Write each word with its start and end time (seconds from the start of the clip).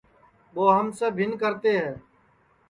کہ 0.53 0.53
ٻو 0.53 0.63
ہم 0.75 0.87
سے 0.97 1.07
بِھن 1.17 1.31
کرتے 1.41 1.71
ہے 1.81 1.91